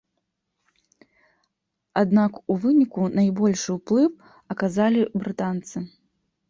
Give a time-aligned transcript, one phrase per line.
[2.03, 4.09] Аднак у выніку найбольшы ўплыў
[4.57, 5.77] аказалі брытанцы.